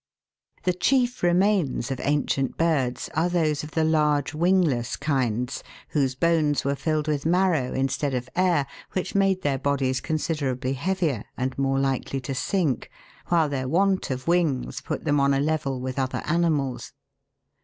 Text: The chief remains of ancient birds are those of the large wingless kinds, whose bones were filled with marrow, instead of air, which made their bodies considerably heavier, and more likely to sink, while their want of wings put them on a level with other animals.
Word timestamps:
The 0.63 0.73
chief 0.73 1.21
remains 1.21 1.91
of 1.91 1.99
ancient 2.01 2.57
birds 2.57 3.07
are 3.13 3.29
those 3.29 3.61
of 3.63 3.69
the 3.69 3.83
large 3.83 4.33
wingless 4.33 4.95
kinds, 4.95 5.63
whose 5.89 6.15
bones 6.15 6.65
were 6.65 6.73
filled 6.73 7.07
with 7.07 7.23
marrow, 7.23 7.71
instead 7.73 8.15
of 8.15 8.27
air, 8.35 8.65
which 8.93 9.13
made 9.13 9.43
their 9.43 9.59
bodies 9.59 10.01
considerably 10.01 10.73
heavier, 10.73 11.25
and 11.37 11.55
more 11.55 11.77
likely 11.77 12.19
to 12.21 12.33
sink, 12.33 12.89
while 13.27 13.47
their 13.47 13.67
want 13.67 14.09
of 14.09 14.27
wings 14.27 14.81
put 14.81 15.05
them 15.05 15.19
on 15.19 15.35
a 15.35 15.39
level 15.39 15.79
with 15.79 15.99
other 15.99 16.23
animals. 16.25 16.93